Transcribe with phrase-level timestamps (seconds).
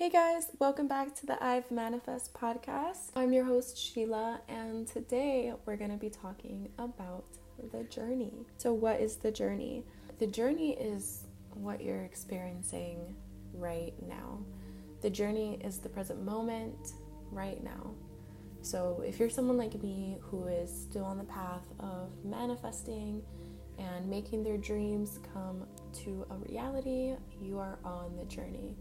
[0.00, 3.10] Hey guys, welcome back to the Ivemanifest podcast.
[3.16, 7.24] I'm your host Sheila, and today we're going to be talking about
[7.72, 8.32] the journey.
[8.58, 9.82] So, what is the journey?
[10.20, 13.16] The journey is what you're experiencing
[13.52, 14.38] right now.
[15.00, 16.92] The journey is the present moment
[17.32, 17.90] right now.
[18.62, 23.20] So, if you're someone like me who is still on the path of manifesting
[23.80, 25.66] and making their dreams come
[26.04, 28.76] to a reality, you are on the journey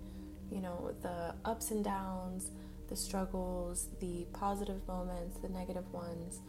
[0.52, 2.52] you know, the ups and downs,
[2.88, 6.40] the struggles, the positive moments, the negative ones.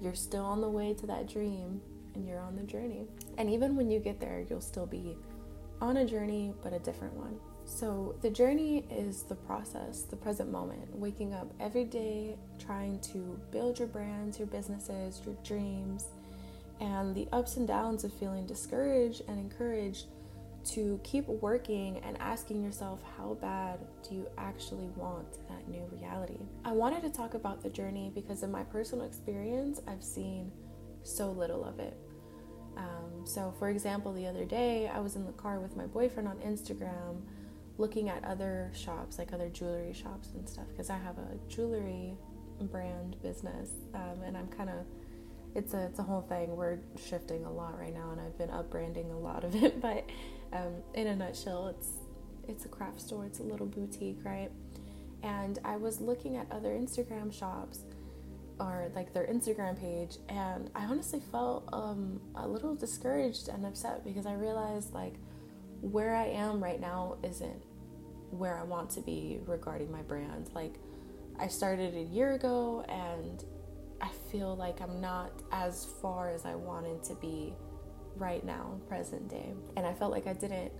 [0.00, 1.80] You're still on the way to that dream
[2.14, 3.06] and you're on the journey.
[3.38, 5.16] And even when you get there, you'll still be
[5.80, 7.38] on a journey, but a different one.
[7.66, 13.40] So, the journey is the process, the present moment, waking up every day, trying to
[13.50, 16.08] build your brands, your businesses, your dreams,
[16.80, 20.06] and the ups and downs of feeling discouraged and encouraged
[20.64, 26.38] to keep working and asking yourself how bad do you actually want that new reality.
[26.64, 30.50] I wanted to talk about the journey because, in my personal experience, I've seen
[31.02, 31.96] so little of it.
[32.76, 36.28] Um, so, for example, the other day I was in the car with my boyfriend
[36.28, 37.22] on Instagram
[37.76, 42.16] looking at other shops, like other jewelry shops and stuff, because I have a jewelry
[42.60, 44.86] brand business um, and I'm kind of
[45.54, 46.56] it's a it's a whole thing.
[46.56, 49.80] We're shifting a lot right now, and I've been up branding a lot of it.
[49.80, 50.04] But
[50.52, 51.88] um, in a nutshell, it's
[52.48, 53.24] it's a craft store.
[53.24, 54.50] It's a little boutique, right?
[55.22, 57.80] And I was looking at other Instagram shops
[58.60, 64.04] or like their Instagram page, and I honestly felt um, a little discouraged and upset
[64.04, 65.14] because I realized like
[65.80, 67.62] where I am right now isn't
[68.30, 70.50] where I want to be regarding my brand.
[70.54, 70.74] Like
[71.38, 73.44] I started a year ago, and
[74.04, 77.54] I feel like I'm not as far as I wanted to be
[78.16, 79.54] right now, present day.
[79.78, 80.72] And I felt like I didn't,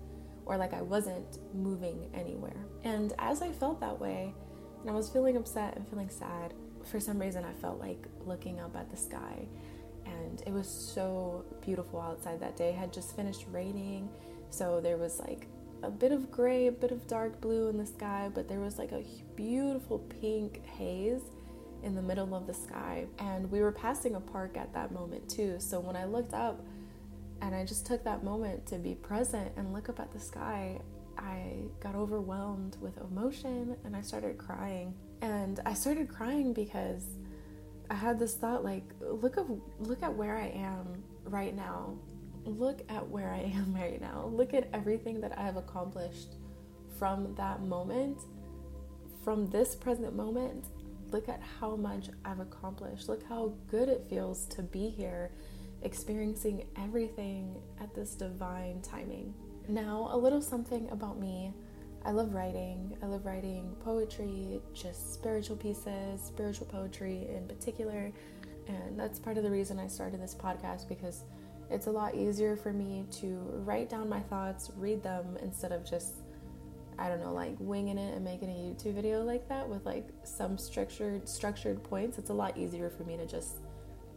[0.44, 2.66] or like I wasn't moving anywhere.
[2.82, 4.34] And as I felt that way,
[4.82, 6.52] and I was feeling upset and feeling sad,
[6.84, 9.48] for some reason I felt like looking up at the sky.
[10.04, 12.70] And it was so beautiful outside that day.
[12.70, 14.10] It had just finished raining,
[14.50, 15.46] so there was like
[15.82, 18.76] a bit of gray, a bit of dark blue in the sky, but there was
[18.76, 19.02] like a
[19.34, 21.22] beautiful pink haze
[21.84, 23.06] in the middle of the sky.
[23.18, 25.56] And we were passing a park at that moment too.
[25.58, 26.64] So when I looked up,
[27.44, 30.80] and I just took that moment to be present and look up at the sky.
[31.18, 34.94] I got overwhelmed with emotion and I started crying.
[35.20, 37.04] And I started crying because
[37.90, 39.44] I had this thought like look at
[39.78, 41.98] look at where I am right now.
[42.46, 44.30] Look at where I am right now.
[44.32, 46.36] Look at everything that I have accomplished
[46.98, 48.22] from that moment.
[49.22, 50.66] From this present moment,
[51.10, 53.08] look at how much I've accomplished.
[53.08, 55.30] Look how good it feels to be here
[55.82, 59.34] experiencing everything at this divine timing.
[59.68, 61.52] Now, a little something about me.
[62.04, 62.96] I love writing.
[63.02, 68.12] I love writing poetry, just spiritual pieces, spiritual poetry in particular.
[68.66, 71.24] And that's part of the reason I started this podcast because
[71.70, 75.88] it's a lot easier for me to write down my thoughts, read them instead of
[75.88, 76.23] just
[76.98, 80.08] I don't know, like winging it and making a YouTube video like that with like
[80.24, 82.18] some structured structured points.
[82.18, 83.56] It's a lot easier for me to just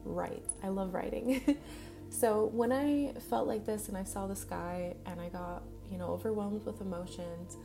[0.03, 0.43] write.
[0.63, 1.57] I love writing.
[2.09, 5.97] so when I felt like this and I saw the sky and I got, you
[5.97, 7.57] know, overwhelmed with emotions,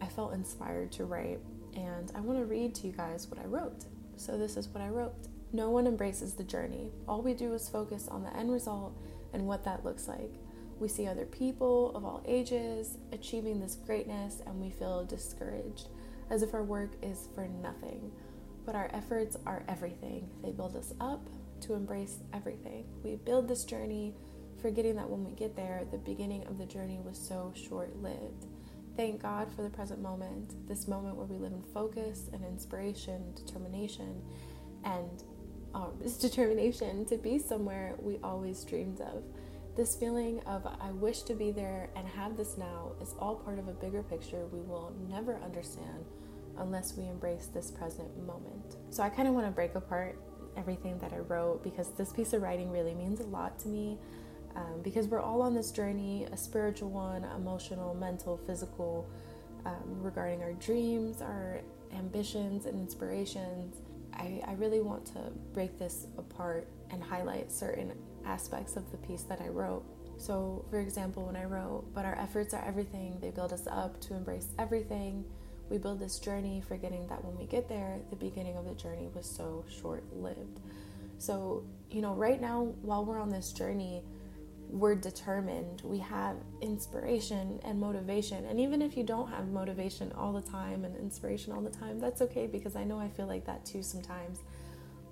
[0.00, 1.40] I felt inspired to write.
[1.74, 3.84] And I want to read to you guys what I wrote.
[4.16, 5.14] So this is what I wrote.
[5.52, 6.90] No one embraces the journey.
[7.06, 8.92] All we do is focus on the end result
[9.32, 10.34] and what that looks like.
[10.78, 15.88] We see other people of all ages achieving this greatness and we feel discouraged,
[16.30, 18.12] as if our work is for nothing.
[18.64, 20.28] But our efforts are everything.
[20.42, 21.28] They build us up,
[21.62, 22.84] to embrace everything.
[23.02, 24.14] We build this journey,
[24.60, 28.46] forgetting that when we get there, the beginning of the journey was so short lived.
[28.96, 33.32] Thank God for the present moment, this moment where we live in focus and inspiration,
[33.34, 34.22] determination,
[34.84, 35.22] and
[35.74, 39.22] um, this determination to be somewhere we always dreamed of.
[39.78, 43.60] This feeling of I wish to be there and have this now is all part
[43.60, 46.04] of a bigger picture we will never understand
[46.56, 48.74] unless we embrace this present moment.
[48.90, 50.20] So I kind of want to break apart
[50.56, 53.98] everything that I wrote because this piece of writing really means a lot to me.
[54.56, 59.08] Um, because we're all on this journey a spiritual one, emotional, mental, physical
[59.64, 61.60] um, regarding our dreams, our
[61.96, 63.76] ambitions, and inspirations.
[64.12, 67.92] I, I really want to break this apart and highlight certain
[68.28, 69.84] aspects of the piece that I wrote.
[70.18, 74.00] So, for example, when I wrote, But our efforts are everything, they build us up
[74.02, 75.24] to embrace everything
[75.70, 79.08] we build this journey forgetting that when we get there, the beginning of the journey
[79.14, 80.60] was so short lived.
[81.18, 84.02] So, you know, right now, while we're on this journey,
[84.70, 88.44] we're determined, we have inspiration and motivation.
[88.46, 91.98] And even if you don't have motivation all the time and inspiration all the time,
[91.98, 94.40] that's okay because I know I feel like that too sometimes.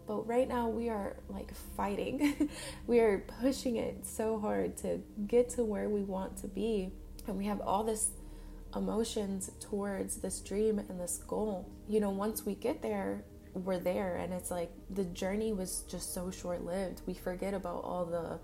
[0.07, 2.49] But right now, we are like fighting.
[2.87, 6.93] we are pushing it so hard to get to where we want to be.
[7.27, 8.11] And we have all this
[8.75, 11.69] emotions towards this dream and this goal.
[11.89, 13.25] You know, once we get there,
[13.55, 14.17] we're there.
[14.17, 17.03] And it's like the journey was just so short lived.
[17.07, 18.39] We forget about all the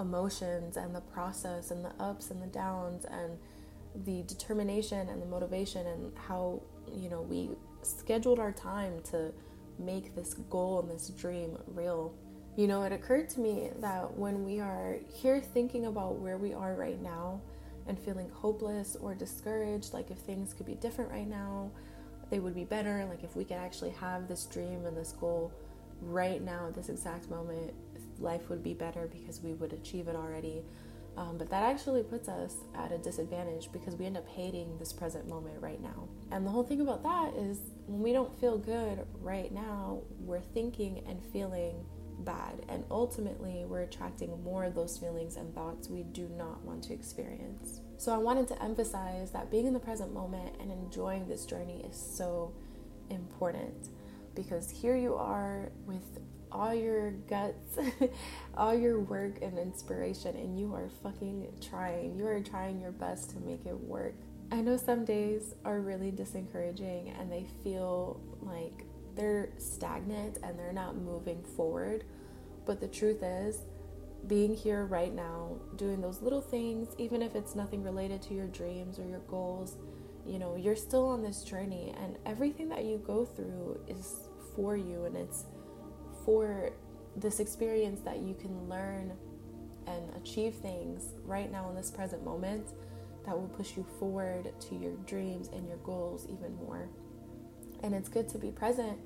[0.00, 3.38] emotions and the process and the ups and the downs and
[4.04, 6.60] the determination and the motivation and how,
[6.92, 7.50] you know, we
[7.82, 9.32] scheduled our time to
[9.78, 12.14] make this goal and this dream real.
[12.56, 16.52] You know, it occurred to me that when we are here thinking about where we
[16.52, 17.40] are right now
[17.86, 21.70] and feeling hopeless or discouraged, like if things could be different right now,
[22.30, 25.52] they would be better, like if we could actually have this dream and this goal
[26.00, 27.72] right now at this exact moment,
[28.18, 30.62] life would be better because we would achieve it already.
[31.16, 34.92] Um, but that actually puts us at a disadvantage because we end up hating this
[34.92, 36.08] present moment right now.
[36.32, 40.40] And the whole thing about that is when we don't feel good right now, we're
[40.40, 41.84] thinking and feeling
[42.20, 42.64] bad.
[42.68, 46.92] And ultimately, we're attracting more of those feelings and thoughts we do not want to
[46.92, 47.80] experience.
[47.96, 51.84] So, I wanted to emphasize that being in the present moment and enjoying this journey
[51.88, 52.52] is so
[53.10, 53.88] important
[54.34, 56.18] because here you are with
[56.54, 57.78] all your guts,
[58.56, 62.16] all your work and inspiration, and you are fucking trying.
[62.16, 64.14] You are trying your best to make it work.
[64.52, 68.84] I know some days are really disencouraging and they feel like
[69.16, 72.04] they're stagnant and they're not moving forward.
[72.64, 73.62] But the truth is,
[74.26, 78.46] being here right now, doing those little things, even if it's nothing related to your
[78.46, 79.76] dreams or your goals,
[80.26, 84.76] you know, you're still on this journey, and everything that you go through is for
[84.76, 85.44] you and it's
[86.24, 86.70] for
[87.16, 89.12] this experience that you can learn
[89.86, 92.72] and achieve things right now in this present moment
[93.26, 96.88] that will push you forward to your dreams and your goals even more.
[97.82, 98.98] And it's good to be present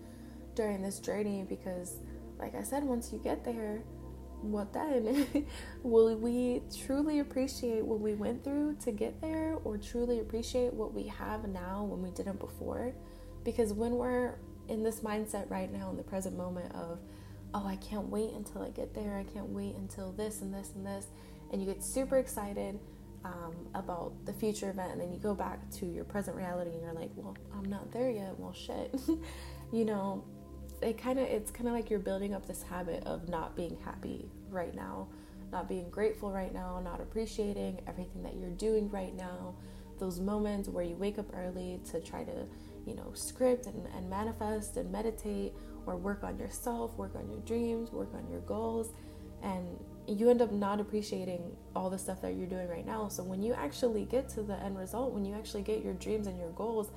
[0.55, 1.97] during this journey because,
[2.39, 3.83] like I said, once you get there,
[4.41, 5.27] what then?
[5.83, 10.95] will we truly appreciate what we went through to get there or truly appreciate what
[10.95, 12.95] we have now when we didn't before?
[13.45, 14.37] Because when we're
[14.69, 16.99] in this mindset right now in the present moment of,
[17.55, 20.73] oh, I can't wait until I get there, I can't wait until this and this
[20.75, 21.07] and this,
[21.53, 22.79] and you get super excited
[23.25, 26.83] um, about the future event, and then you go back to your present reality and
[26.83, 28.39] you're like, well, I'm not there yet.
[28.39, 28.95] Well, shit.
[29.73, 30.25] you know,
[30.83, 33.77] it kind of it's kind of like you're building up this habit of not being
[33.85, 35.09] happy right now,
[35.53, 39.55] not being grateful right now, not appreciating everything that you're doing right now.
[39.99, 42.47] Those moments where you wake up early to try to,
[42.89, 45.53] you know, script and, and manifest and meditate
[45.87, 48.93] or work on yourself, work on your dreams, work on your goals,
[49.43, 53.09] and you end up not appreciating all the stuff that you're doing right now.
[53.09, 56.27] So when you actually get to the end result, when you actually get your dreams
[56.27, 56.91] and your goals,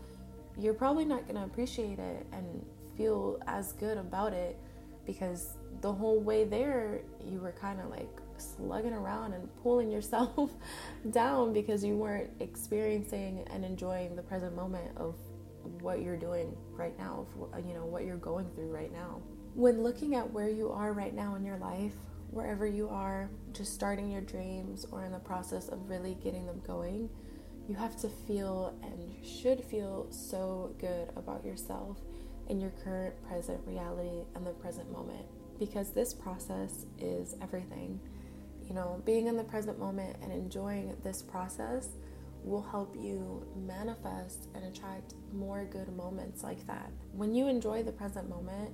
[0.57, 2.65] you're probably not going to appreciate it and
[2.97, 4.57] feel as good about it
[5.05, 10.51] because the whole way there you were kind of like slugging around and pulling yourself
[11.11, 15.15] down because you weren't experiencing and enjoying the present moment of
[15.81, 17.25] what you're doing right now,
[17.65, 19.21] you know, what you're going through right now.
[19.53, 21.93] When looking at where you are right now in your life,
[22.31, 26.61] wherever you are, just starting your dreams or in the process of really getting them
[26.65, 27.09] going,
[27.67, 31.97] you have to feel and should feel so good about yourself
[32.49, 35.25] in your current present reality and the present moment
[35.59, 37.99] because this process is everything.
[38.67, 41.89] You know, being in the present moment and enjoying this process
[42.43, 46.91] will help you manifest and attract more good moments like that.
[47.13, 48.71] When you enjoy the present moment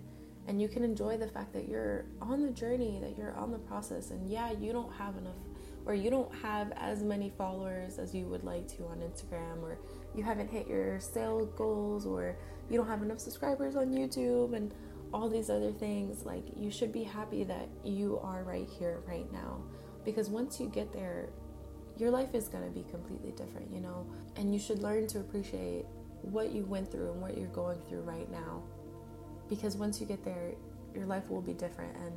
[0.48, 3.60] and you can enjoy the fact that you're on the journey, that you're on the
[3.60, 5.36] process, and yeah, you don't have enough
[5.88, 9.80] or you don't have as many followers as you would like to on Instagram, or
[10.14, 12.36] you haven't hit your sale goals, or
[12.70, 14.74] you don't have enough subscribers on YouTube, and
[15.14, 19.32] all these other things, like you should be happy that you are right here, right
[19.32, 19.64] now.
[20.04, 21.30] Because once you get there,
[22.00, 24.06] your life is going to be completely different, you know?
[24.36, 25.86] And you should learn to appreciate
[26.22, 28.62] what you went through and what you're going through right now.
[29.50, 30.54] Because once you get there,
[30.94, 32.14] your life will be different, and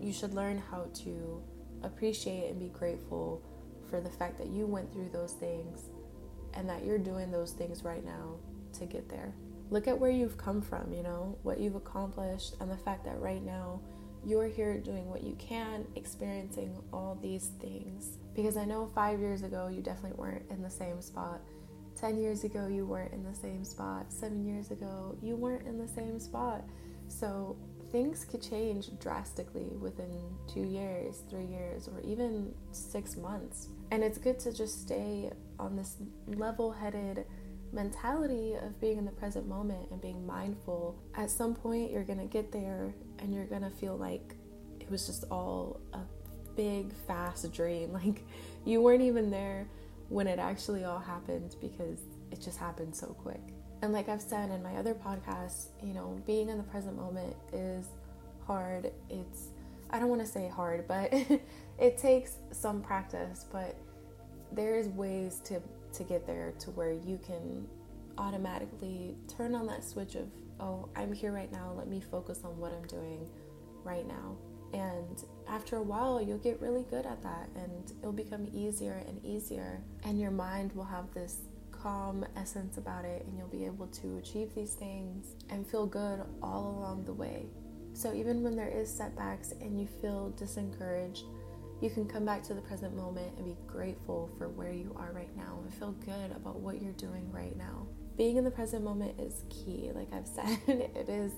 [0.00, 1.42] you should learn how to
[1.82, 3.42] appreciate and be grateful
[3.88, 5.90] for the fact that you went through those things
[6.54, 8.36] and that you're doing those things right now
[8.74, 9.32] to get there.
[9.70, 13.20] Look at where you've come from, you know, what you've accomplished, and the fact that
[13.20, 13.80] right now
[14.28, 18.18] you're here doing what you can, experiencing all these things.
[18.34, 21.40] Because I know five years ago you definitely weren't in the same spot.
[21.96, 24.12] 10 years ago you weren't in the same spot.
[24.12, 26.62] Seven years ago you weren't in the same spot.
[27.08, 27.56] So
[27.90, 30.10] things could change drastically within
[30.46, 33.68] two years, three years, or even six months.
[33.90, 37.24] And it's good to just stay on this level headed
[37.72, 40.98] mentality of being in the present moment and being mindful.
[41.14, 44.34] At some point, you're gonna get there and you're gonna feel like
[44.80, 46.00] it was just all a
[46.56, 47.92] big, fast dream.
[48.04, 48.24] Like
[48.64, 49.66] you weren't even there
[50.08, 53.40] when it actually all happened because it just happened so quick.
[53.82, 57.36] And like I've said in my other podcasts, you know, being in the present moment
[57.52, 57.86] is
[58.46, 58.90] hard.
[59.08, 59.48] It's,
[59.90, 61.12] I don't want to say hard, but
[61.78, 63.76] it takes some practice, but
[64.52, 65.60] there's ways to,
[65.94, 67.66] to get there to where you can
[68.16, 70.28] automatically turn on that switch of,
[70.60, 71.72] oh, I'm here right now.
[71.76, 73.28] Let me focus on what I'm doing
[73.84, 74.36] right now.
[74.72, 79.24] And after a while, you'll get really good at that and it'll become easier and
[79.24, 79.80] easier.
[80.04, 81.38] And your mind will have this
[81.82, 86.20] calm essence about it, and you'll be able to achieve these things and feel good
[86.42, 87.46] all along the way.
[87.92, 91.24] So, even when there is setbacks and you feel discouraged,
[91.80, 95.12] you can come back to the present moment and be grateful for where you are
[95.12, 97.86] right now and feel good about what you're doing right now.
[98.16, 101.32] Being in the present moment is key, like I've said, it is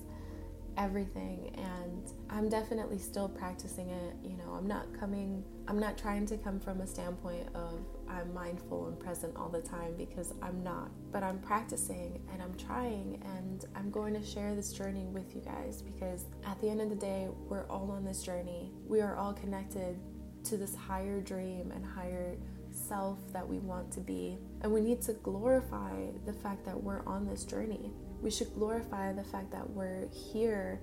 [0.77, 4.15] everything and I'm definitely still practicing it.
[4.23, 7.79] You know, I'm not coming I'm not trying to come from a standpoint of
[8.09, 10.89] I'm mindful and present all the time because I'm not.
[11.11, 15.41] But I'm practicing and I'm trying and I'm going to share this journey with you
[15.41, 18.71] guys because at the end of the day, we're all on this journey.
[18.87, 19.99] We are all connected
[20.45, 22.35] to this higher dream and higher
[22.71, 24.37] self that we want to be.
[24.61, 25.93] And we need to glorify
[26.25, 27.91] the fact that we're on this journey.
[28.21, 30.81] We should glorify the fact that we're here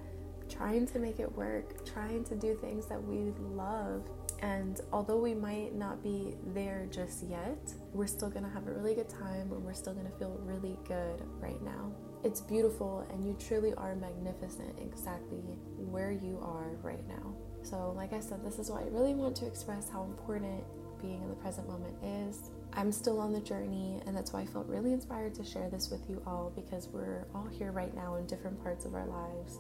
[0.48, 4.08] trying to make it work, trying to do things that we love.
[4.40, 7.58] And although we might not be there just yet,
[7.92, 11.22] we're still gonna have a really good time and we're still gonna feel really good
[11.40, 11.92] right now.
[12.24, 15.38] It's beautiful and you truly are magnificent exactly
[15.76, 17.34] where you are right now.
[17.62, 20.64] So, like I said, this is why I really want to express how important
[21.00, 22.50] being in the present moment is.
[22.72, 25.90] I'm still on the journey, and that's why I felt really inspired to share this
[25.90, 29.58] with you all because we're all here right now in different parts of our lives.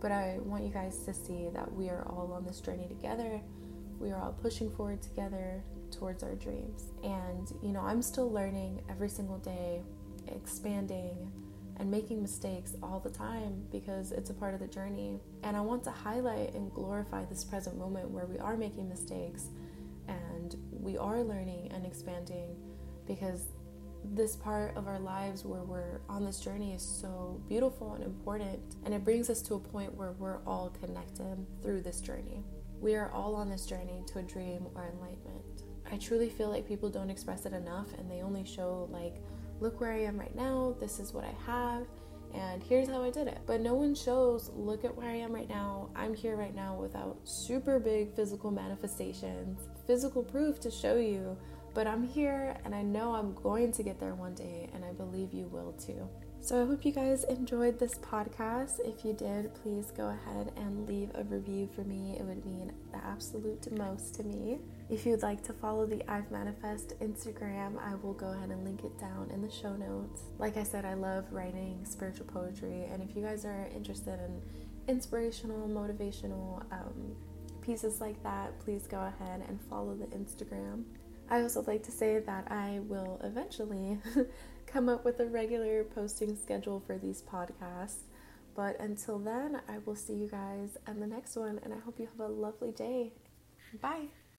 [0.00, 3.40] But I want you guys to see that we are all on this journey together.
[3.98, 6.92] We are all pushing forward together towards our dreams.
[7.02, 9.82] And, you know, I'm still learning every single day,
[10.28, 11.32] expanding,
[11.78, 15.20] and making mistakes all the time because it's a part of the journey.
[15.42, 19.46] And I want to highlight and glorify this present moment where we are making mistakes
[20.08, 22.56] and we are learning and expanding
[23.06, 23.46] because
[24.04, 28.60] this part of our lives where we're on this journey is so beautiful and important,
[28.84, 32.42] and it brings us to a point where we're all connected through this journey.
[32.80, 35.64] We are all on this journey to a dream or enlightenment.
[35.90, 39.16] I truly feel like people don't express it enough and they only show, like,
[39.60, 41.86] look where I am right now, this is what I have,
[42.34, 43.38] and here's how I did it.
[43.46, 45.90] But no one shows, look at where I am right now.
[45.96, 51.36] I'm here right now without super big physical manifestations, physical proof to show you
[51.78, 54.92] but I'm here and I know I'm going to get there one day, and I
[54.92, 56.08] believe you will too.
[56.40, 58.80] So I hope you guys enjoyed this podcast.
[58.84, 62.16] If you did, please go ahead and leave a review for me.
[62.18, 64.58] It would mean the absolute most to me.
[64.90, 68.98] If you'd like to follow the Ivemanifest Instagram, I will go ahead and link it
[68.98, 70.22] down in the show notes.
[70.38, 74.40] Like I said, I love writing spiritual poetry, and if you guys are interested in
[74.88, 77.14] inspirational, motivational um,
[77.60, 80.84] pieces like that, please go ahead and follow the Instagram.
[81.28, 83.98] I also like to say that I will eventually
[84.66, 88.04] come up with a regular posting schedule for these podcasts.
[88.56, 92.00] But until then, I will see you guys in the next one, and I hope
[92.00, 93.12] you have a lovely day.
[93.82, 94.08] Bye.